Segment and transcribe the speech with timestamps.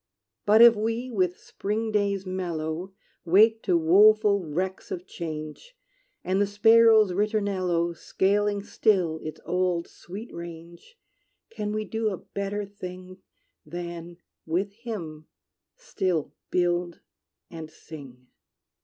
[0.47, 2.91] But if we, with spring days mellow,
[3.23, 5.77] Wake to woeful wrecks of change,
[6.23, 10.97] And the sparrow's ritornello Scaling still its old sweet range;
[11.51, 13.19] Can we do a better thing
[13.63, 14.17] Than,
[14.47, 15.27] with him,
[15.75, 16.99] still build
[17.51, 18.25] and sing?